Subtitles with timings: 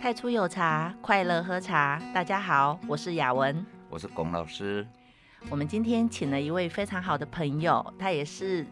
[0.00, 2.00] 太初有茶，快乐喝茶。
[2.14, 4.86] 大家好，我是雅文，我是龚老师。
[5.50, 8.66] 我们今天请了一位非常好的朋友，他也是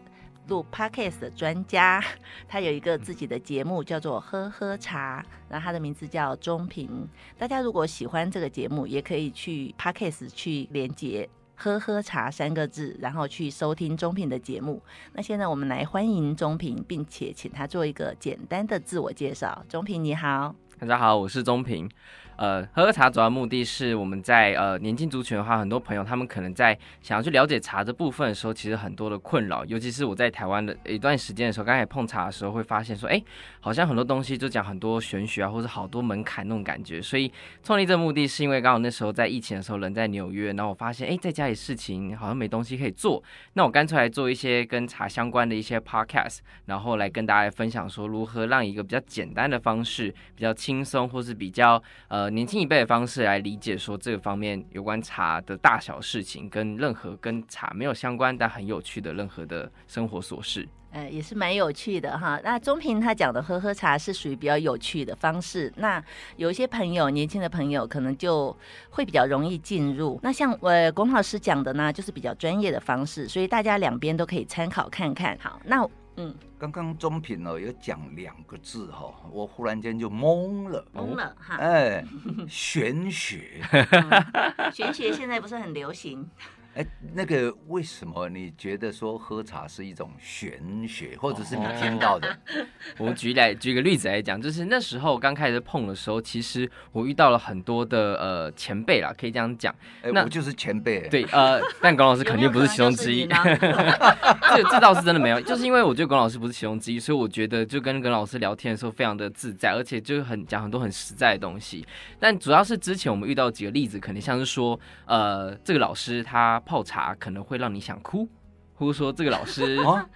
[0.47, 2.03] 录 Podcast 的专家。
[2.49, 7.07] 他有一个自己的节目，叫做《喝喝茶》，然后他的名字叫钟平。
[7.37, 11.29] 大家如果喜欢这个节目，也可以去 Podcast 去连接。
[11.61, 14.81] 喝喝茶三个字，然后去收听中平的节目。
[15.13, 19.63] 那现在我们来欢迎中平，并且请他做一个简单的自我介绍。
[19.67, 21.89] 中平你好，大家好，我是钟平。
[22.37, 33.21] 呃，喝喝茶主要目的是我们在呃年轻族群的话，很多朋友他们可能在想要去了解茶这部分的时候，其实很多的困扰，尤其是我在台湾的一段时间的时候，刚才碰茶的时候会发现说，哎，
[33.59, 37.01] 好像很多东西就讲很多玄学啊，或者好多门槛那种感觉。
[37.01, 37.29] 所以
[37.61, 46.37] 创立这个目的是因为刚好那时候在疫情的时候人在纽约，然后我发现哎，在家里事情好像没东西可以做，那我干脆来做一些跟茶相关的一些 podcast，
[46.67, 52.29] 然后来跟大家分享说如何让一个比较简单的方式，比较轻松，或是比较呃。
[52.29, 62.39] 年轻一辈的方式来理解说这个方面有关茶的大小事情，跟任何跟茶没有相关但很有趣的任何的生活琐事，呃，也是蛮有趣的哈。
[62.43, 66.01] 那中平他讲的喝喝茶是属于比较有趣的方式，那
[66.37, 68.55] 有一些朋友，年轻的朋友可能就
[68.91, 70.19] 会比较容易进入。
[70.21, 75.35] 那像呃龚老师讲的呢，就是比较专业的方式，所以大家两边都可以参考看看。
[75.41, 75.89] 好，那。
[76.21, 82.03] 嗯，刚刚中品哦有讲两个字哈，我忽然间就懵了，懵了哈，哎，
[82.45, 86.29] 玄学， 嗯，玄学现在不是很流行。
[86.75, 92.29] 哎，那个为什么你觉得说喝茶是一种玄学，或者是你听到的？
[92.31, 92.65] 哦、
[93.07, 99.75] 我举来举个例子来讲，就是那时候刚开始碰的时候，其实我遇到了很多的呃前辈啦，可以这样讲。
[100.03, 101.01] 哎，那我就是前辈。
[101.09, 103.27] 对，呃，但龚老师肯定不是其中之一。
[104.55, 111.85] 这这倒是真的没有，就是因为我觉得龚老师不是其中之一，所以我觉得就跟龚老师聊天的时候非常的自在，而且就很讲很多很实在的东西。
[112.19, 116.57] 但主要是之前我们遇到几个例子，肯定像是说，呃，这个老师他。
[116.69, 118.29] 泡茶可能会让你想哭，
[118.75, 120.07] 或者说这个老师，啊、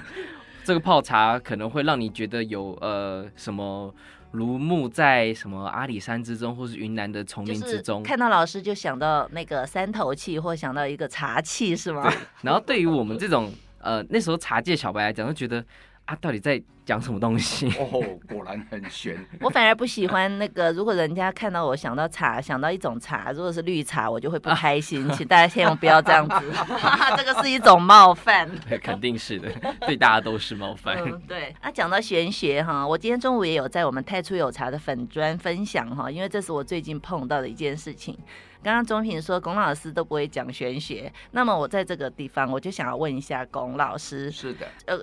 [0.64, 3.94] 这个泡茶可能会让你觉得有呃什么
[4.30, 8.02] 如沐在什么阿里山之中，或是云南的丛林之中。
[8.02, 12.10] 看到老师就想到那个三头气，或想到一个茶气，是吗？
[12.40, 15.62] 然后对于我们这种呃那时候茶界小白来讲，就觉得。
[16.10, 17.68] 啊、到底在讲什么东西？
[17.78, 19.14] 哦，果然很玄。
[19.42, 25.06] 我反而不喜欢那个，如果人家看到我想到茶，想到一种茶，如果是绿茶，我就会不开心。
[25.10, 26.34] 请大家千万不要这样子，
[27.14, 28.48] 这个是一种冒犯。
[28.66, 30.96] 对，肯定是的，对大家都是冒犯。
[31.04, 31.54] 嗯、对。
[31.60, 38.16] 那、啊、讲到玄学哈，我今天中午也有在我们太初有茶的粉砖分享哈，因为这是我最近碰到的一件事情。
[38.60, 44.28] 刚刚中平说龚老师都不会讲玄学，那么我在这个地方我就想要问一下龚老师。
[44.32, 44.98] 是的，呃，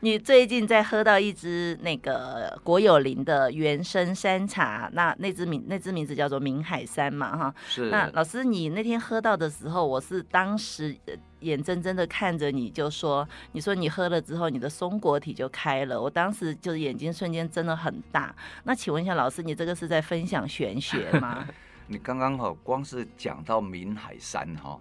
[0.00, 7.54] 你最近在喝到一只那个国有林的原生山茶，那那只名那只名字叫做明海山嘛，哈。
[7.66, 7.90] 是。
[7.90, 10.96] 那老师，你那天喝到的时候，我是当时
[11.40, 18.34] 眼睁睁的看着你就说，你说你喝了之后，你的松果体就开了，我当时就是眼睛瞬间睁得很大。
[18.64, 21.46] 那请问一下老师，你这个是在分享玄学吗？
[21.88, 24.80] 你刚刚哈光是讲到明海山哈，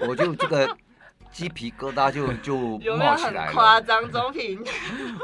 [0.00, 0.76] 我就这个
[1.32, 3.52] 鸡皮疙瘩就 就冒起来了。
[3.52, 4.62] 夸张，中平，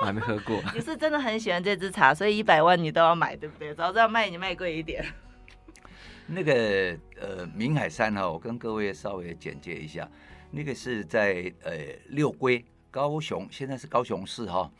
[0.00, 0.62] 我还没喝过。
[0.75, 3.75] 你是真的很喜欢这支茶，所以一百万你都要买，对不对？
[3.75, 5.05] 早知道卖你卖贵一点。
[6.27, 10.09] 那个呃明海山哈，我跟各位稍微简介一下，
[10.50, 11.72] 那个是在呃
[12.09, 14.71] 六龟高雄，现在是高雄市哈，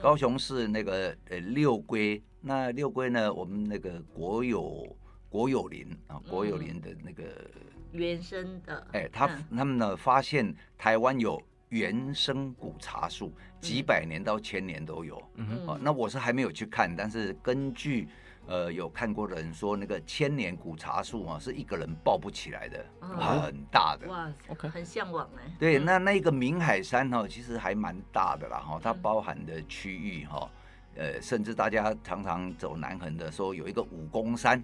[0.00, 4.96] 高雄市那个呃六龟，那六龟呢，我们那个国有。
[5.32, 15.22] 国有林啊，国有林的那个、嗯、原生的，哎，他他们呢发现台湾有原生古茶树，几百年到千年都有。
[15.36, 18.08] 嗯，啊，那我是还没有去看，但是根据
[18.46, 24.08] 呃有看过的人说，那个千年古茶树啊，是一个人抱不起来的，嗯、很大的。
[24.08, 25.50] 哇，OK，很向往哎。
[25.58, 30.50] 对，那那个明海山哈，其实还蛮大的啦哈，它包含的区域哈，
[30.96, 34.62] 呃，甚至大家常常走南横的时候，有一个武功山。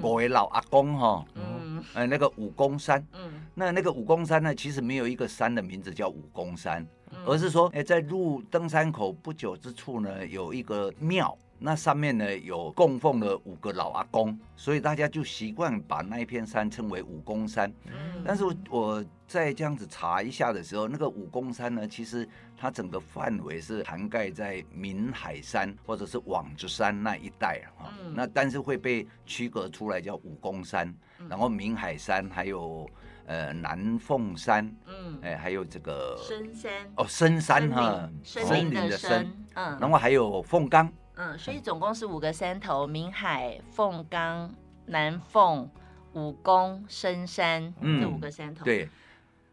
[0.00, 6.86] 我为老阿公哈，嗯，呃，那个武功山，嗯，那那个武功山呢，其实没有一个山的名字叫武功山，
[7.24, 11.36] 而是说，哎，在入登山口不久之处呢，有一个庙。
[11.58, 17.72] 那上面呢有供奉了五个老阿公，所以大家就习惯把那一片山称为武功山。
[17.86, 22.26] 嗯，但是我在这样子查一下的时候，那个武功山呢，其实
[22.56, 27.90] 它整个范围是涵盖在明海山或者是网子山那一带啊。
[28.04, 30.94] 嗯，那但是会被区隔出来叫武功山，
[31.28, 32.88] 然后明海山还有
[33.26, 36.72] 呃南凤山，嗯，哎还有这个深山。
[36.96, 40.88] 哦深山哈，森林的森，嗯，然后还有凤冈。
[41.18, 44.54] 嗯，所以总共是五个山头：明海、凤冈、
[44.86, 45.68] 南凤、
[46.12, 48.64] 武功、深山，嗯，这五个山头。
[48.64, 48.88] 对。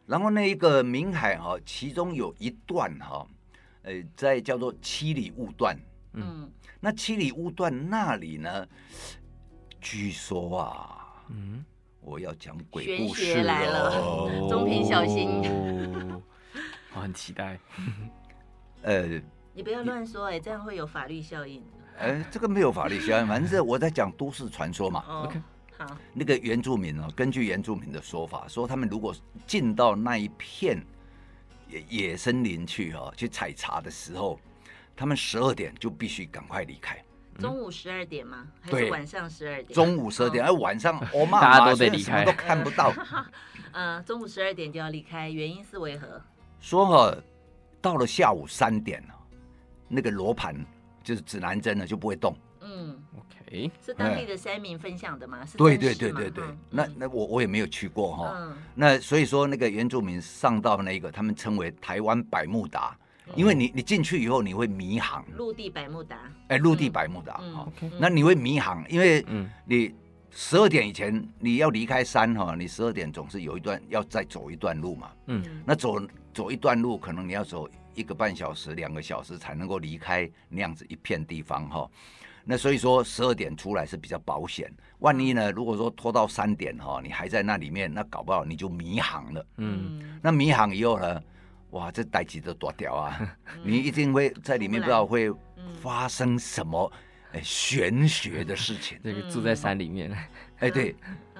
[0.05, 3.27] 然后那一个明海哈，其中有一段哈，
[3.81, 5.75] 呃，在叫做七里雾段。
[6.13, 6.47] 嗯。
[6.79, 8.67] 那七里雾段那里呢？
[9.81, 11.65] 据说啊，嗯，
[11.99, 15.41] 我要讲鬼故事来了，中平小心，
[16.93, 17.59] 我很期待。
[18.83, 19.19] 呃，
[19.55, 21.63] 你不要乱说哎，这样会有法律效应。
[21.97, 25.23] 哎，这个没有法律效应，反正是我在讲都市传说嘛。
[25.23, 25.41] OK，
[25.77, 25.97] 好。
[26.13, 29.15] 那个原住民哦，根据原住民的说法，说他们如果
[29.47, 30.85] 进到那一片
[31.69, 34.37] 野野森林去哦，去采茶的时候，
[34.93, 37.01] 他们十二点就必须赶快离开。
[37.39, 38.47] 中午十二点吗？
[38.61, 39.73] 还是晚上十二点？
[39.73, 42.93] 中午十二点，而晚上我妈大家都得离开，都看不到。
[43.71, 46.21] 嗯， 中午十二点就要离开，原因是为何？
[46.59, 47.17] 说哈，
[47.81, 49.01] 到了下午三点
[49.87, 50.55] 那个罗盘
[51.03, 52.35] 就是指南针呢就不会动。
[52.61, 55.45] 嗯，OK，是当地的山民分享的吗？
[55.45, 56.43] 是对对对对对。
[56.69, 58.55] 那那我我也没有去过哈。
[58.73, 62.97] 那所以说那个原住民上到那个，他们称为台湾百慕达。
[63.35, 69.25] 因为你你进去以后你会迷航，陆地百慕达，哎，陆地百慕达，好，那你会迷航，因为
[69.65, 69.91] 你
[70.29, 75.99] 十二点以前你要离开山哈，你十二点总是有一段要再走一段路嘛，嗯，那走
[76.35, 81.89] 走一段路可能你要走一个半小时、两个小时才能够离开那样子一片地方哈，
[82.43, 91.21] 那所以说十二点出来是比较保险，万一呢如果说拖到三点哈，你还在那里面，那搞不好你就迷航了，嗯，那迷航以后呢？
[91.71, 93.17] 哇，这待机都多屌啊！
[93.57, 95.29] 嗯、 你一定会在里面不知道会
[95.81, 96.89] 发生什么
[97.43, 98.97] 玄学的事情。
[99.03, 100.09] 这个住在山里面，
[100.59, 100.95] 哎，对，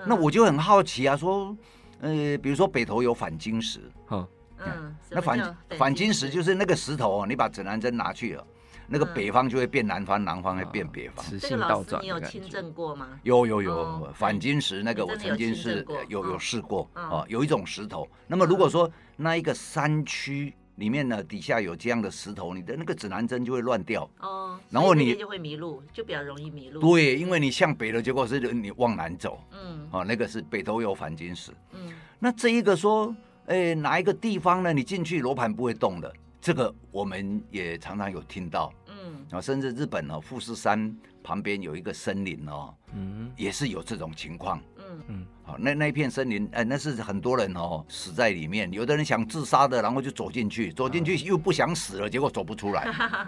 [0.06, 1.56] 那我就很好奇啊，说，
[2.02, 3.80] 呃，比如说北投有反金石，
[4.10, 4.28] 嗯，
[4.60, 8.46] 嗯，那反反金石就是那个石头哦，你把指南针拿去了。
[8.88, 11.26] 那个北方就会变南方，南方会变北方。
[11.26, 13.20] 磁性倒转你有亲证过吗？
[13.24, 18.08] 有有有，反金石那个我曾经是有有试过哦，有一种石头。
[18.28, 26.80] 那么如果说那一个山区里面呢，底下有这样的石头，你的那个指南针就会乱掉哦，然后你就会迷路，就比较容易迷路。
[26.80, 29.42] 对，因为你向北的结果是你往南走。
[29.52, 31.52] 嗯，哦，那个是北头有反金石。
[31.72, 33.16] 嗯，那这一个说，
[33.48, 34.74] 哎，哪一个地方呢？
[34.74, 36.12] 你进去罗盘不会动的。
[36.42, 45.02] 这个我们也常常有听到，嗯，啊，甚至日本哦，富士山旁边有一个森林哦，嗯，也是有这种情况，嗯。
[45.08, 52.88] 嗯，好，那那一片森林，哎，那是很多人哦死在里面，有的人想自杀的，然后就走进去，走进去又不想死了，结果走不出来，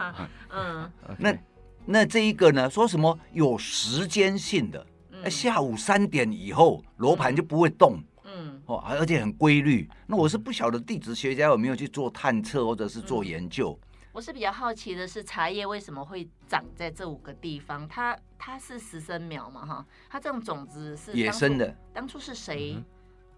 [0.53, 1.35] 嗯，那
[1.85, 4.85] 那这一个呢，说什么有时间性的，
[5.29, 7.99] 下午三点以后罗盘就不会动。
[8.67, 9.89] 哦，而且很规律。
[10.05, 13.77] 那我是不晓得地质学家有没有去做探测或者是做研究。
[13.81, 17.87] 嗯，我是比较好奇的是，茶叶为什么会长在这五个地方？
[17.87, 19.65] 它它是实生苗嘛？
[19.65, 21.75] 哈，它这种种子是野生的。
[21.93, 22.83] 当初是谁？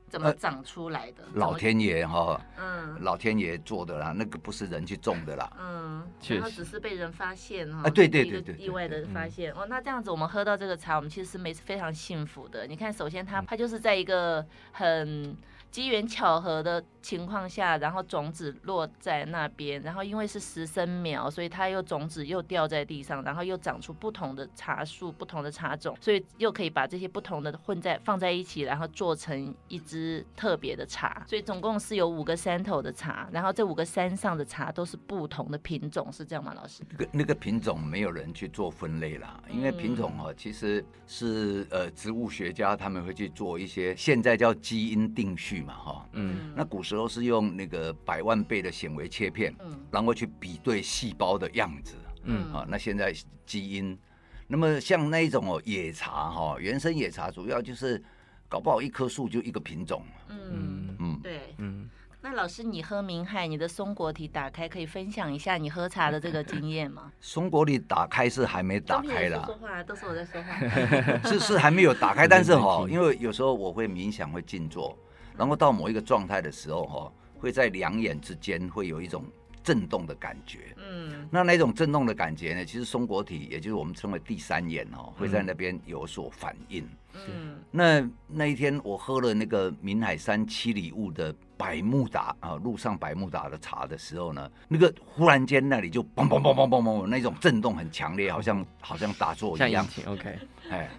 [0.09, 1.23] 嗯怎么长出来的？
[1.35, 12.65] 老天爷哈，嗯，老天爷做的啦，那个不是人去种的啦，嗯，然后只是被人发现哈，啊，对对对对，意外的发现哦，那这样子我们喝到这个茶，我们其实是没非常幸福的。
[12.65, 15.37] 你看，首先它它就是在一个很。
[15.71, 29.98] 机缘巧合的情况下，然后种子落在那边，然后因为是十生苗，所以它又种子又掉在地上，然后又长出不同的茶树、不同的茶种，所以又可以把这些不同的混在放在一起，然后做成一支
[30.35, 31.23] 特别的茶。
[31.27, 36.83] 所以总共是有五个山头的茶，然后这五个山上的茶都是不同的品种，是这样吗，老师？
[36.89, 45.59] 那个那个品种没有人去做分类啦，因为品种哦，其实是呃植物学家他们会去做一些，现在叫基因定序。
[45.59, 53.13] 嘛哈，嗯，那古时候是用那个百万倍的显微切片，嗯，然后去比对细胞的样子，嗯啊，那现在
[53.45, 53.99] 基因，
[54.47, 58.01] 那么像那一种哦野茶哈，原生野茶主要就是
[58.49, 61.19] 搞不好一棵树就一个品种，嗯嗯。
[61.21, 61.87] 对，嗯，
[62.19, 67.11] 那老师你喝明海，你的松果体打开，可以分享一下你喝茶的这个经验吗？
[67.21, 70.59] 松果体打开是还没打开啦，说话都是我在说话，
[71.29, 74.97] 是是还没有打开，但是哈，因为有时候我会冥想会静坐。
[75.37, 79.23] 然后到某一个状态的时候，哈，会在两眼之间会有一种
[79.69, 80.75] 震动的感觉。
[80.77, 86.83] 嗯，那那种震动的感觉呢，其实松果体，也就是我们称为第三眼，哦，会在那边有所反应。
[87.13, 99.85] 嗯，那那一天我喝了那个明海山七里雾的百慕达啊，路上百慕达的茶的时候呢，那个忽然间那里就嘣嘣嘣嘣嘣嘣，那种震动很强烈，好像好像打坐一样。
[100.07, 100.35] OK，
[100.71, 100.89] 哎，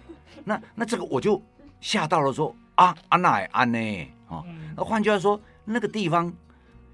[0.45, 1.41] 那那这个我就
[1.81, 4.07] 吓到了说，说啊啊那安呢？
[4.29, 4.45] 哦，
[4.77, 6.33] 那换句话说，那个地方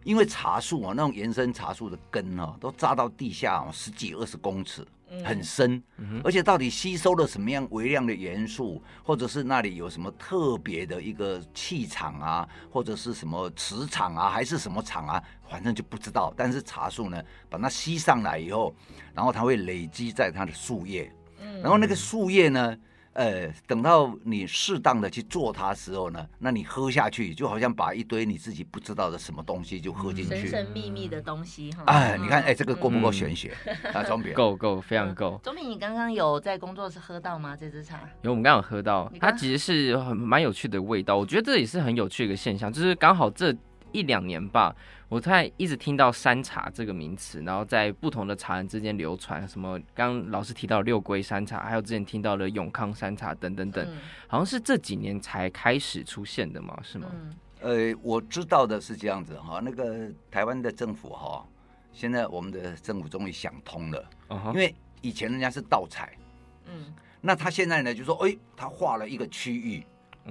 [0.08, 4.88] 因为茶树啊，那种延伸茶树的根啊，都扎到地下哦，十几二十公尺，
[5.22, 5.84] 很深，
[6.24, 16.34] 而且到底吸收了什么样微量的元素，或者是那里有什么特别的一个气场啊，或者是什么磁场啊，还是什么场啊，反正就不知道。
[16.38, 18.74] 但是茶树呢，把它吸上来以后，
[19.14, 21.12] 然后它会累积在它的树叶，
[21.62, 22.78] 然后那个树叶呢。
[23.18, 31.82] 呃，等到你适当的去做它的时候呢，那你喝下去就好像把一堆你自己不知道的什么东西就喝进去，神神秘秘的东西哈。
[31.88, 33.52] 哎，你看，哎，这个够不够玄学？
[33.92, 35.42] 啊，钟平够够非常够。
[35.44, 37.58] 中平，你刚刚有在工作室喝到吗？
[37.60, 38.00] 这支茶？
[38.22, 41.18] 有，我们刚刚有喝到，它其实是很蛮有趣的味道。
[41.18, 43.52] 我觉得这也是很有趣的一个现象，就是刚好这。
[43.94, 44.76] 一两年吧，
[45.10, 49.48] 我在一直听到山茶这个名词，然后在不同的茶人之间流传。
[49.48, 53.98] 什么刚刚老师提到六龟山茶，还有之前听到的永康山茶等等等，嗯、
[54.28, 56.78] 好像是这几年才开始出现的吗？
[56.84, 57.08] 是吗？
[57.14, 61.46] 嗯、呃，我知道的是这样子哈，那个台湾的政府哈，
[61.94, 66.18] 现在我们的政府终于想通了，嗯、因为以前人家是盗采，
[66.66, 69.86] 嗯，那他现在呢就说，哎，他划了一个区域。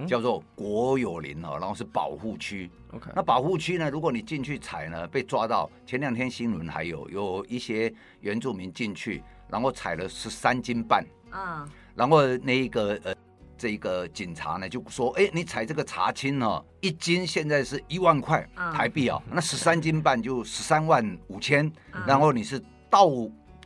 [0.06, 2.70] 叫做国有林哦，然后是保护区。
[2.92, 3.88] OK，那保护区呢？
[3.88, 11.04] 如果你进去采呢，被抓到，前两天新闻还有有一些原住民进去，然后采了十三斤半。
[11.32, 13.14] 嗯，然后那一个呃，
[13.58, 21.70] 这一个警察呢就说：“哎，你采这个茶青哦，一斤现在是一万块台币哦，那十三斤半就十三万五千，
[22.06, 23.08] 然后你是盗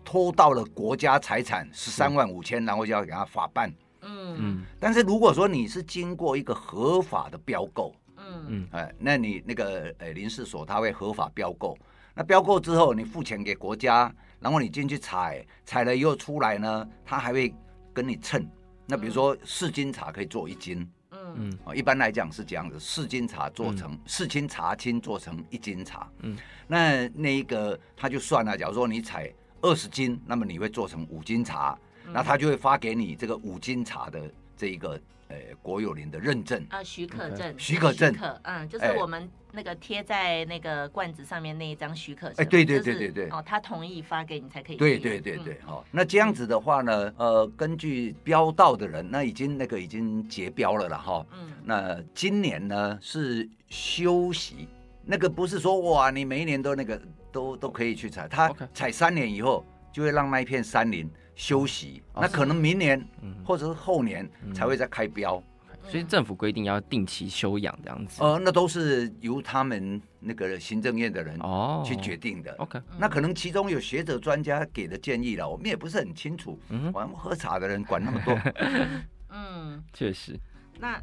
[0.05, 3.73] 偷盗了国家财产十三万五千，然后就要给他法办。”
[4.03, 8.45] 嗯，但是如果说你是经过一个合法的标购，嗯。
[8.49, 11.77] 嗯，哎，那你那个呃林氏所他会合法标购，
[12.15, 17.55] 那标购之后你付钱给国家，然后你进去采，采了以后出来呢，他还会
[17.93, 18.47] 跟你称，
[18.87, 21.19] 那比如说四斤茶可以做一斤，嗯。
[21.37, 31.79] 嗯，啊，一般来讲是这样子，四斤茶做成四斤茶青做成一斤茶，嗯，那那一个他就算了，假如说你采二十斤，那么你会做成五斤茶。
[32.13, 34.21] 那他就会发给你这个五金茶的
[34.57, 36.65] 这一个呃国有林的认证。
[36.71, 37.55] 啊许可证。
[37.59, 38.15] 许可证。
[38.43, 42.37] 嗯就是我们那个贴在那个罐子上面那一张许可证。
[42.39, 43.29] 哎对对对对对。
[43.31, 45.85] 哦他同意发给你才可以对对对对好。
[45.91, 51.27] 那这样子的话呢呃根据标到的人那已经那个已经结标了了哈。
[51.33, 51.53] 嗯。
[51.65, 54.69] 那今年呢是休息
[55.05, 57.01] 那个不是说哇你每一年都那个
[57.33, 61.11] 都都可以去采他采三年以后就会让那一片山林。
[61.41, 63.03] 休息，那可能明年
[63.43, 65.43] 或者是后年才会再开标，
[65.89, 68.23] 所以政府规定要定期休养这样子。
[68.23, 72.55] 呃，那都是由他们那个行政院的人哦去决定的。
[72.59, 76.59] OK，那可能其中有学者专家给的建议了，我们也不是很清楚。
[76.69, 78.39] 嗯，我们喝茶的人管那么多。
[79.33, 80.39] 嗯，确实。
[80.79, 81.03] 那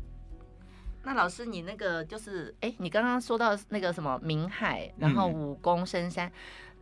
[1.01, 6.31] 那老师，你那个就是，哎，你刚刚说到那个什么明海，然后武功深山，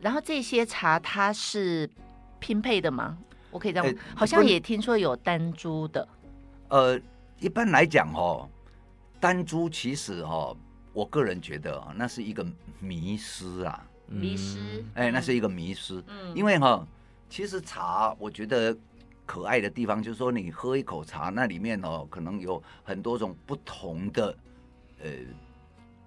[0.02, 1.90] 然后这些茶它是
[2.40, 3.18] 拼配的吗？
[3.56, 6.06] 我可以这样，欸、好像也听说有单株的。
[6.68, 7.00] 呃，
[7.40, 8.50] 一般来讲哦，
[9.18, 10.54] 单株其实哦，
[10.92, 12.46] 我个人觉得那是一个
[12.82, 14.84] 迷失啊，迷失。
[14.96, 16.04] 哎，那是一个迷失。
[16.08, 16.88] 嗯，因为哈、哦，
[17.30, 18.76] 其实茶，我觉得
[19.26, 24.36] 可爱的地方就是说，你喝一口茶，那里面哦，可能有很多种不同的
[25.02, 25.10] 呃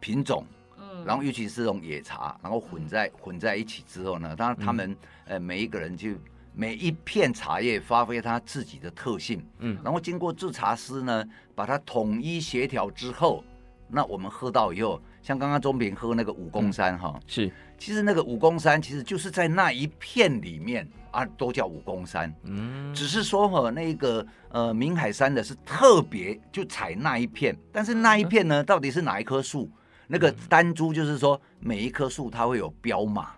[0.00, 0.44] 品种。
[0.76, 6.10] 嗯，然后尤其是这种野茶，然后混在混在一起之后呢，当然他们、嗯、呃每一个人就。
[6.60, 11.24] 每一片茶叶发挥它自己的特性，嗯，然后经过制茶师呢，
[11.54, 13.44] 把它统一协调之后，
[13.86, 17.48] 那我们喝到以后，像刚刚钟平喝那个武功山哈，是，
[17.78, 29.70] 其实那个武功山其实就是在那一片里面啊，都叫武功山，嗯，只是说哈那个呃明海山的是特别就采那一片，但是那一片呢，到底是哪一棵树？
[30.08, 33.30] 那个单株就是说每一棵树它会有标码，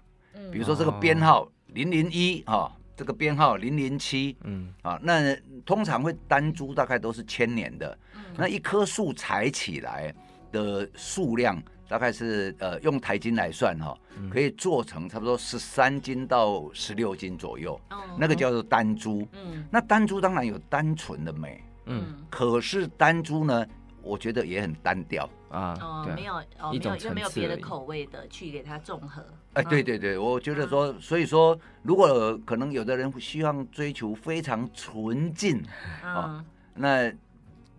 [0.51, 2.75] 比如说这个编号零零一哈。
[3.01, 4.75] 这个编号零零七，嗯。
[4.83, 10.15] 啊，那通常会单株大概都是千年的，嗯、那一棵树采起来
[10.53, 19.27] 的数量大概是呃用台斤来算哈、哦，嗯、可以做成差不多十三斤到十六斤左右，哦、那个叫做单株。
[19.33, 23.67] 嗯，那单株当然有单纯的美，嗯，可是单株呢，
[24.03, 25.29] 我觉得也很单调。
[25.51, 29.25] 啊，哦，没有哦，没有又没有别的口味的去给它综合。
[29.55, 35.61] 哎，对对对，我觉得说，所以说，如果可能有的人希望追求非常纯净
[36.05, 37.13] 啊，那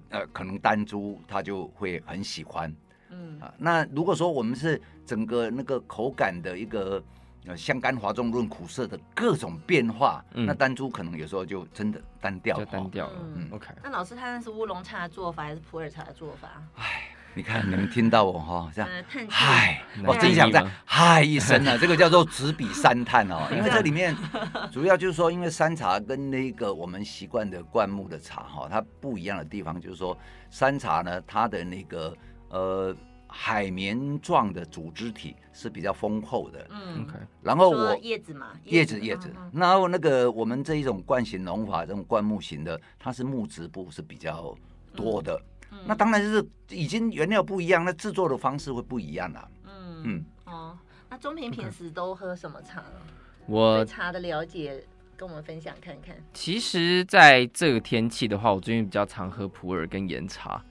[0.09, 2.75] 呃，可能单珠他就会很喜欢。
[3.09, 3.39] 嗯。
[3.39, 7.01] 啊，那如果说我们是整个那个口感的一个
[7.47, 13.19] 呃香甘华重润苦涩的各种变化，那丹珠可能有时候就真的单调，就单调了。
[13.35, 13.67] 嗯，OK。
[13.83, 16.49] 那老师他那是乌龙茶的做法还是普洱茶的做法？
[16.75, 17.03] 哎。
[17.33, 18.89] 你看你们听到我哈，这样，
[19.29, 24.13] 嗨，嗯、我真想再嗨一声呢，这个叫做执笔三叹哦，因为这里面
[24.69, 30.17] 主要就是说，因为山茶跟那个我们习惯的灌木的茶哈，它不一样的地方就是说，
[30.49, 32.13] 山茶呢，它的那个
[32.49, 32.93] 呃
[33.33, 44.53] 海绵状的组织体是比较丰厚的，嗯，OK，然后我叶子嘛，叶子叶子，然后那个我们这一种惯型农法这种灌木型的，它是木质部是比较
[44.93, 45.41] 多的。
[45.71, 49.47] 嗯那当然就是已经原料不一样，那制作的方式会不一样啦。
[49.65, 50.77] 嗯嗯哦，
[51.09, 52.99] 那中平平时都喝什么茶呢？
[53.47, 54.83] 我对茶的了解
[55.15, 56.13] 跟我们分享看看。
[56.33, 60.61] 其实，在这个天气的话，我最近比较常喝普洱跟岩茶。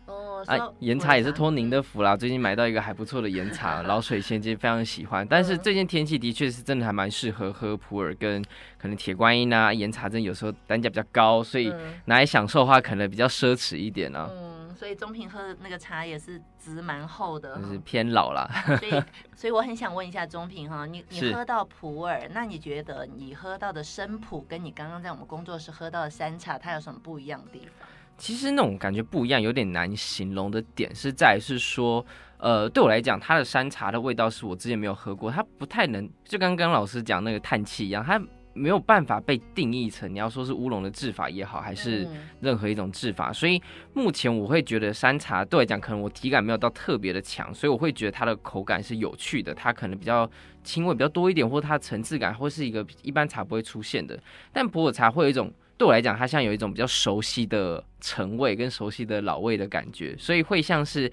[0.48, 5.26] 哦，啊，岩茶也是托您的福啦，最近买到一个还不错的岩茶，老水仙姬非常喜欢。
[5.26, 8.42] 但是最近天气的确是真的还蛮适合喝普洱跟
[8.78, 11.72] 可能铁观音啊，岩茶真有时候单价比较高，所以
[12.06, 14.28] 拿来享受的话，可能比较奢侈一点啊。
[14.30, 18.48] 嗯所以中平喝的那个茶也是值蛮厚的，就是偏老啦。
[18.78, 19.02] 所以，
[19.36, 27.86] 所以我很想问一下中平哈，你你喝到普洱，那你觉得你喝到的生普跟你刚刚在我们工作室喝到的山茶，它有什么不一样的地方？
[28.20, 32.04] 其实那种感觉不一样，有点难形容的点是在是说，
[32.38, 38.22] 呃，对我来讲，它的山茶的味道是我之前没有喝过，它不太能就刚刚老师讲那个叹气一样，它。
[38.52, 42.06] 没有办法被定义成你要说是乌龙的制法也好，还是
[42.40, 43.62] 任何一种制法，所以
[43.94, 50.28] 目前我会觉得山茶对我来讲，可能我体感没有到特别的强，所以我会觉得它的口感是有趣的，它可能比较
[50.64, 54.20] 轻微比较多一点，或者它的层次感会是一个一般茶不会出现的。
[54.52, 55.50] 但普洱茶会有一种
[55.80, 61.10] 对我来讲，它像有一种比较熟悉的陈味跟熟悉的老味的感觉，所以会像是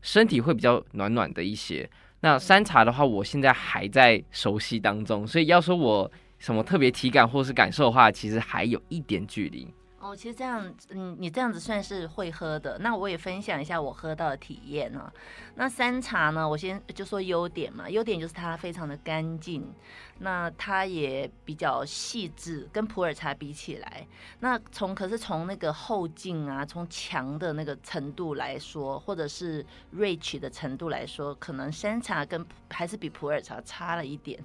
[0.00, 1.90] 身体会比较暖暖的一些。
[2.20, 6.08] 那山茶的话，我现在还在熟悉当中，所以要说我。
[6.38, 9.66] 什么特别体感或是感受的话，其实还有一点距离。
[10.06, 12.78] 哦，其实这样，嗯，你这样子算是会喝的。
[12.78, 15.12] 那我也分享一下我喝到的体验呢。
[15.56, 19.74] 那山茶呢，我先就说优点嘛，优点就是它非常的干净，
[20.20, 24.06] 那它也比较细致，跟普洱茶比起来，
[24.38, 34.40] 那从可是从那个后劲啊，从强的那个程度来说，或者是 rich 的程度来说，可能山茶跟还是比普洱茶差了一点。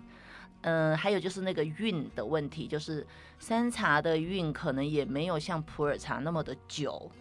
[0.62, 3.06] 嗯，还有就是那个韵的问题，就是
[3.39, 7.12] 山茶的韵可能也没有像普洱茶那么的久。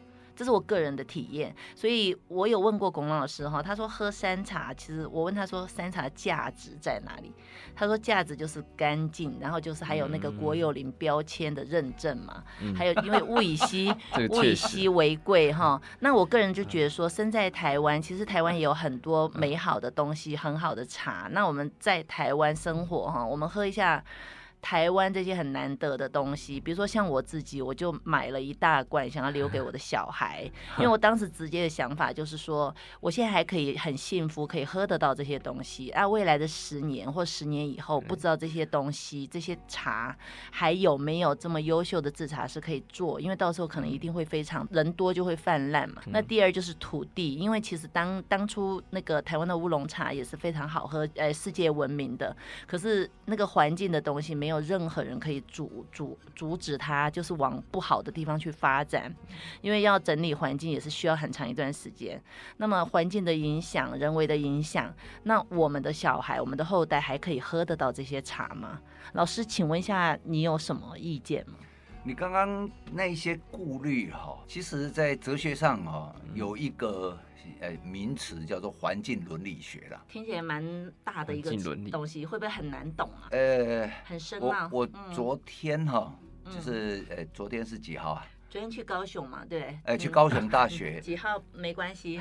[0.40, 7.31] 这是我个人的体验，所以我有问过龚老师哈，他说喝山茶，其实我问他说山茶价值在哪里？
[7.76, 13.94] 他说价值就是干净，然后就是还有那个国有林标签的认证嘛，嗯、还有因为物以稀
[14.31, 15.79] 物以稀为贵哈。
[15.98, 21.29] 那我个人就觉得说，身在台湾，其实台湾也有很多美好的东西，很好的茶。
[21.33, 24.03] 那我们在台湾生活哈，我们喝一下。
[24.61, 30.42] 台湾这些很难得的东西，比如说像我自己，我就买了一大罐，想要留给我的小孩，
[30.79, 35.90] 因为我当时直接的想法就是说，我现在还可以很幸福，可以喝得到这些东西。
[35.90, 40.16] 啊，未来的十年或十年以后，不知道这些东西、这些茶
[40.51, 46.03] 还有没有这么优秀的制茶师可以做，因为到时候可能一定会非常人多就会泛滥嘛。
[46.07, 59.15] 那第二就是土地，因为其实当当初那个台湾的乌龙茶也是非常好喝，呃，世界闻名的，可是那个环境的东西没没有任何人可以阻阻阻止它，就是往不好的地方去发展，
[59.61, 62.21] 因为要整理环境也是需要很长一段时间。
[62.57, 68.81] 那么环境的影响、人为的影响，那我们的小孩、我们的后代还可以喝得到这些茶吗？
[69.13, 71.55] 老师，请问一下，你有什么意见吗？
[72.03, 77.19] 你刚刚那一些顾虑哈，其实在哲学上哈有一个。
[77.59, 80.63] 呃，名词叫做环境伦理学啦，听起来蛮
[81.05, 81.51] 大的一个
[81.91, 83.29] 东西，会不会很难懂啊？
[83.33, 84.69] 呃，很深啊。
[84.73, 88.27] 我我昨天哈，就是呃，昨天是几号啊？
[88.51, 90.99] 昨天去高雄嘛，对，哎，去高雄大学。
[91.01, 91.41] 几号？
[91.53, 92.21] 没关系，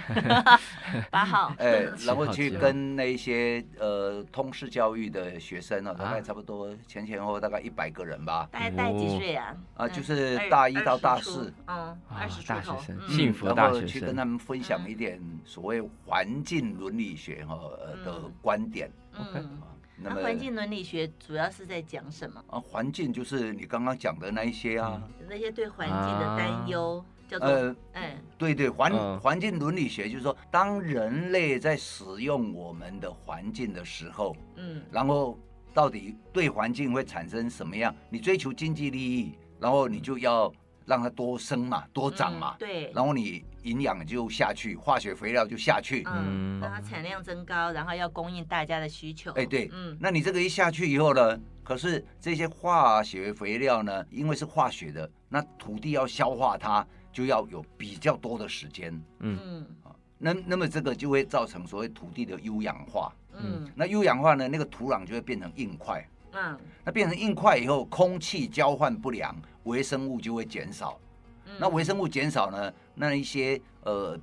[1.09, 8.47] 八号，哎，然后去跟那些呃通识教育的学生呢，大概差不多前前后后大概一百个人吧。
[8.51, 9.57] 大概大几岁啊？
[9.73, 17.59] 啊，就是大一到大四，嗯，二十大学生，幸福的大学生，去跟他们分享一点所谓环境伦理学哈
[18.05, 18.87] 的观点。
[19.17, 19.59] 嗯。
[20.01, 22.43] 那环境伦理学主要是在讲什么？
[22.49, 35.37] 啊，环境就是你刚刚讲的那一些啊，那些对环境的担忧，叫做呃，哎，对对，环环境伦理学就是说，当人类在使用我们的环境的时候，嗯，然后
[35.73, 37.93] 到底对环境会产生什么样？
[38.09, 40.51] 你追求经济利益，然后你就要。
[40.85, 49.31] 让它多生嘛，多长嘛，嗯、对，然后你营养就下去，化学肥料就下去，嗯，让它产量增高，然后要供应大家的需求。
[49.33, 59.65] 哎，对，嗯，那你这个一下去以后呢，可是这些化学肥料呢，因为是化学的，那土地要消化它，就要有比较多的时间，嗯，
[60.17, 63.13] 那那么这个就会造成所谓土地的优氧化。
[63.41, 66.05] 嗯，那优氧化呢，那个土壤就会变成硬块。
[66.33, 70.99] 嗯，那变成硬块以后，空气交换不良，微生物就会减少。
[71.49, 74.17] 嗯、那微生物减少呢，那一些呃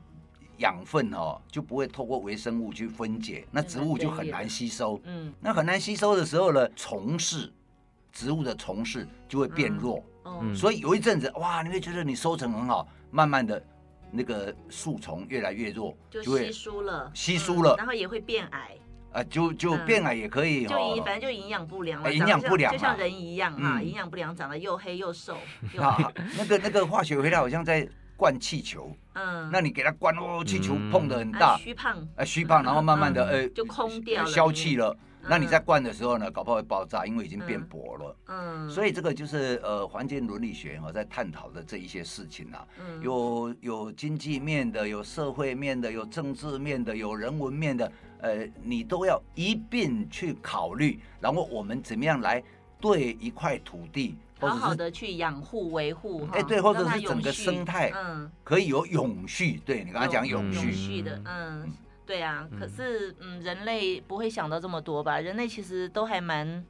[0.58, 4.98] 养分哦就不会透过微生物去分解，那植物就很难吸收。
[5.04, 7.52] 嗯，那很难吸收的时候呢，虫势，
[8.12, 10.02] 植物的虫势就会变弱。
[10.24, 13.62] 嗯，所以有一阵子哇，你会觉得你收成很好，慢慢的
[14.10, 18.76] 那个树丛越来越弱，就稀疏了，稀疏了，然后也会变矮。
[19.16, 25.38] 啊，就就变矮也可以，就营反正就营养不良了，营养不良，就像人一样啊，营养不良，长得又黑又瘦。
[25.78, 34.94] 啊，那个那个化学肥料好像在灌气球，嗯，那你给它灌哦，气球碰的很大，虚胖，啊虚胖，然后慢慢的呃就空掉了，消气了。
[35.28, 38.16] 那你在灌的时候呢，搞不好会爆炸，因为已经变薄了。
[38.28, 42.64] 嗯，所以这个就是呃环境伦理学哈在探讨的这一些事情啊，
[43.00, 47.90] 有有经济面的，有社会面的，有政治面的，有人文面的。
[48.20, 52.42] 呃，你都要一并去考虑，然后我们怎么样来
[52.80, 59.60] 对一块土地，好好的去养护维护，哎，对，或者是整个生态，嗯，可以有永续。
[59.64, 61.72] 对你刚才讲永续，永续的，嗯，
[62.04, 62.48] 对啊。
[62.58, 65.18] 可是，嗯，人类不会想到这么多吧？
[65.20, 66.64] 人类其实都还蛮。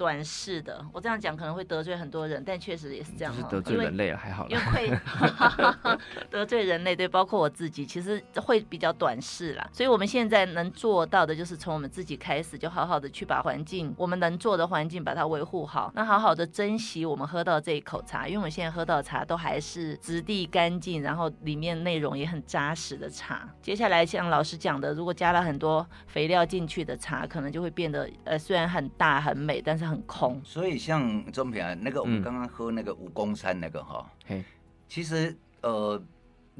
[0.00, 3.34] 短视的，我这样讲可能会得罪很多人，但确实也是这样。
[3.34, 4.48] 是得罪人类了，还好。
[4.48, 4.98] 因为会
[6.32, 9.68] 得罪人类，对，包括我自己，其实会比较短视啦。
[9.70, 15.92] 所以我们现在能做到的，就是从我们自己开始，就好好的去把环境，我们能做的环境把它维护好。
[15.94, 23.46] 那好好的珍惜我们喝到这一口茶，因为我们现在喝到的茶都还是质地干净，然后里面内容也很扎实的茶。
[23.60, 29.89] 接下来像老师讲的，如果加了很多肥料进去的茶，可能就会变得呃虽然很大很美，但是。
[29.90, 34.44] 很空，所以像钟平啊，那个我们刚刚喝那个武功山那个哈，嗯、
[34.88, 36.02] 其实呃。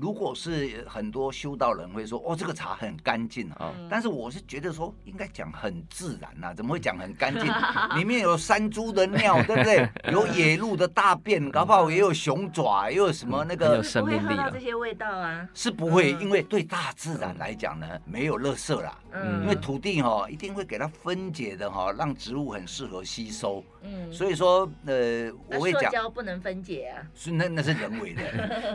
[0.01, 7.45] 如果是很多修道人会说哦，这个茶很干净啊，但是我是觉得说应该讲很自然呐，怎么会讲很干净？
[7.99, 9.89] 里面有山猪的尿，对不对？
[10.11, 28.23] 有野鹿的大便，搞不好也有熊爪，又有什么那个有生命力这些味道啊，是不会，因为对大自然来讲呢，没有垃圾啦，嗯，因为土地哈一定会给它分解的哈，让植物很适合吸收，嗯，所以说呃，我会讲，塑胶不能分解啊，是那那是人为的，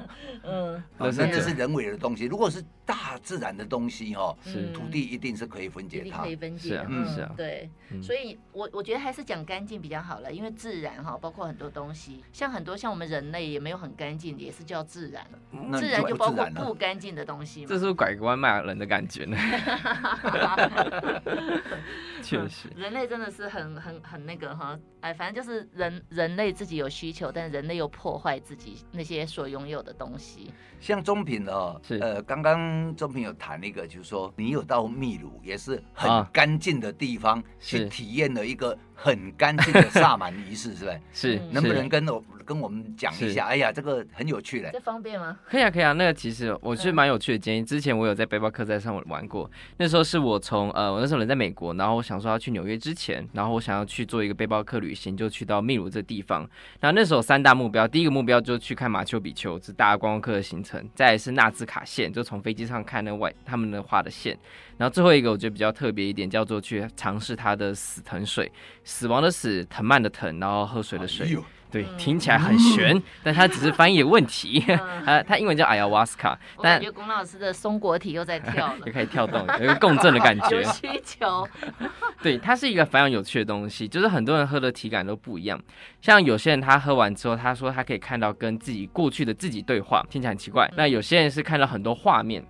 [0.43, 0.83] 嗯。
[0.97, 7.69] 那那是人为的东西，如果是大自然的东西哈，是土地一定是可以分解它，可以分解，是啊，嗯，是啊，对，
[8.01, 15.25] 所以我我觉得还是讲干净比较好了，因为自然哈，包括很多东西，像很多像我们人类也没有很干净，也是叫自然，
[15.73, 19.37] 自然就包括不干净的东西，这是不是拐个弯骂人的感觉呢？
[22.21, 31.97] 确实，人类真的是很很很那个哈，哎，反正就是人人类自己有需求，但人类又破坏自己那些所拥有的东西，像中品哦，是。
[31.99, 40.99] 呃，刚刚中品有谈那个，就是说你有到秘鲁，也是很干净的地方，去体验了一个很干净的萨满仪式，是不是？
[41.13, 43.45] 是，能不能跟我跟我们讲一下？
[43.45, 45.37] 哎呀，这个很有趣的，这方便吗？
[45.45, 45.91] 可以啊，可以啊。
[45.93, 47.63] 那个其实我是蛮有趣的建议。
[47.63, 56.47] 之前我有在背包客栈上玩过，那时候是我从呃，我那时候人在美国，然后我想说要去纽约之前，然后我想要去做一个背包客旅行，就去到秘鲁这地方。
[56.79, 64.37] 然后那时候三大目标，第一个目标就是去看马丘比丘，是大家观光客的行程；再来是纳兹卡线，就从飞机上看那外他们的画的线。
[64.77, 68.51] 然后最后一个我觉得比较特别一点，叫做去尝试它的死藤水，
[68.83, 71.37] 死亡的死，藤蔓的藤，然后喝水的水。
[71.71, 74.63] 对，听起来很玄， 但它只是翻译的问题。
[75.05, 76.15] 呃，它英文叫 Ayahuasca。
[76.21, 80.61] 但我感觉龚老师的松果体又在跳了，又可以跳动，有一个共振的感觉。
[80.61, 81.45] 有需求。
[82.21, 85.61] 对，它是一个非常有趣的东西，就是很多人喝的体感都不一样。
[86.01, 90.71] 像有些人他喝完之后，他说他可以看到跟自己过去的自己对话，听起来很奇怪。
[90.77, 92.47] 那有些人是看到很多画面，嗯，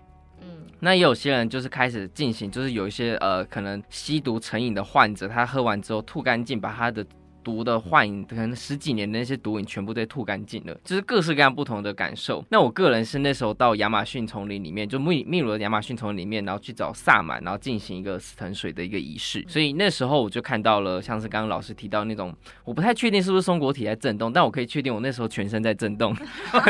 [0.80, 7.06] 那也有些人就是开始进行，就是有一些呃可能吸毒成瘾的患者，他喝完之后吐干净，把他的。
[7.46, 12.44] 毒的幻影，可能十几年的那些毒瘾全部都吐干净了，就是各式各样不同的感受。
[12.50, 19.46] 那我个人是那时候到亚马逊丛林里面，就秘秘鲁的亚马逊丛林里面，然后去找萨满，然后进行一个死藤水的一个仪式。
[19.48, 26.16] 所以那时候我就看到了，像是刚刚老师提到那种，我不太确定是不是松果体在震动，但我可以确定我那时候全身在震动。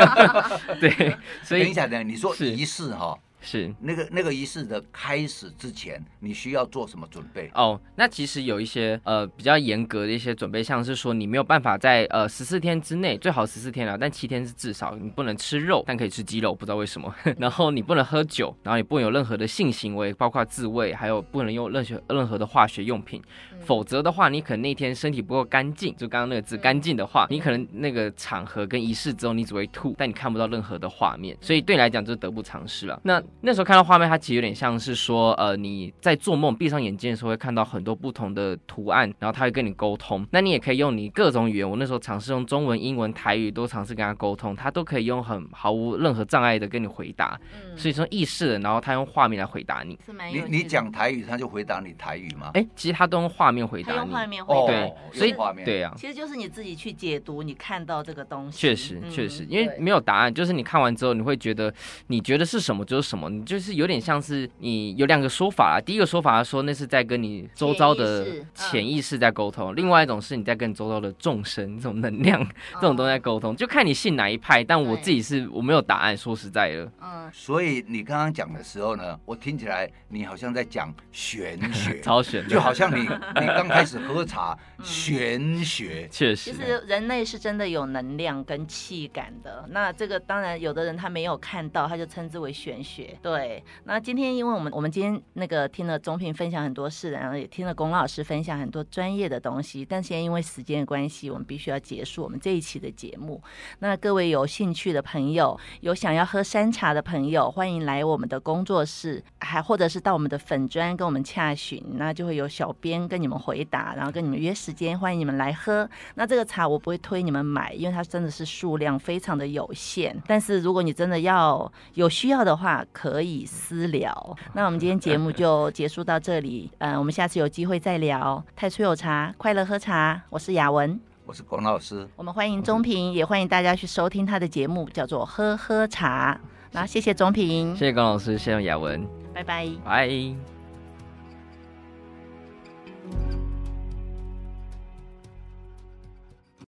[0.78, 3.18] 对，所以等一下，等一下，你说仪式哈？
[3.40, 7.50] 是那个那个仪式的开始之前，你需要做什么准备？
[7.54, 17.14] 哦，那其实有一些呃比较严格的一些准备，像是说你没有办法在呃十四天之内，最好十四天了，但七天是至少你不能吃肉，但可以吃鸡肉，不知道为什么。
[17.38, 23.22] 然后你不能喝酒，然后也不能有任何的性行为，包括自慰，还有不能用任何任何的化学用品。
[23.60, 33.00] 否则的话，你可能那天身体不够干净，就刚刚那个字干净的话，你可能那个场合跟仪式之后，你只会吐，但你看不到任何的画面，所以对你来讲就是得不偿失了。
[33.02, 40.26] 那那时候看到画面，它其实有点像是说，呃，你在做梦，闭上眼睛的时候会看到很多不同的图案，然后它会跟你沟通。
[40.30, 47.38] 那你也可以用你各种语言，我那时候尝试用中文、英文、台语都尝试跟他沟通，他都可以用很毫无任何障碍的跟你回答。
[47.54, 49.98] 嗯，所以说意识的，然后他用画面来回答你。
[50.32, 52.50] 你你讲台语，他就回答你台语吗？
[52.54, 53.98] 哎、欸，其实他都用画面回答你。
[53.98, 54.66] 用画面回答。
[54.66, 58.58] 对，所以画面对啊，其实就是你自己去解读你看到这个东西。
[58.58, 61.72] 确实，确实，因为没有答案，就是你看完之后，你会觉得
[62.08, 65.80] 你觉得是什么就是什么，你就是有点像是你有两个说法啊。
[65.80, 74.62] 第一个说法说那是在跟你周遭的潜意识在沟通，另外一种是你在跟你周遭的众生这种能量这种东西在沟通，就看你信哪一派。
[74.62, 76.90] 但我自己是我没有答案，说实在的。
[77.00, 83.02] 嗯，所以你刚刚讲的时候呢，我听起来你好像在讲玄学， 超玄，就好像你
[83.40, 86.50] 你刚开始喝茶，玄学确实。
[86.50, 89.64] 其实人类是真的有能量跟气感的。
[89.70, 93.05] 那这个当然有的人他没有看到，他就称之为玄学。
[93.22, 103.42] 对，那今天因为我们我们今天那个听了中平分享很多事，然后也听了龚老师分享很多专业的东西，但现在因为时间的关系，我们必须要结束我们这一期的节目。
[103.80, 115.88] 那各位有兴趣的朋友，有想要喝山茶的朋友，欢迎来我们的工作室，还或者是到我们的粉砖跟我们洽询，那就会有小编跟你们回答，然后跟你们约时间，欢迎你们来喝。
[116.14, 120.16] 那这个茶我不会推你们买，因为它真的是数量非常的有限。
[120.26, 124.36] 但是如果你真的要有需要的话，可以私聊。
[124.54, 128.42] 那我们今天节目就结束到这里，嗯、呃，我们下次有机会再聊。
[128.56, 130.98] 太初有茶，快乐喝茶，我是雅文。
[131.26, 136.40] 我是龚老师，我们欢迎中平，也欢迎大家去收听他的节目，叫做《喝喝茶》。
[136.72, 140.55] 那谢谢中平，谢谢龚老师，谢谢雅文，拜拜，拜。